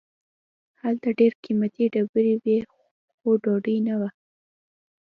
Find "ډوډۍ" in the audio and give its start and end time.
3.43-3.77